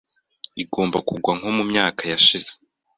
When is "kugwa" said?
1.07-1.31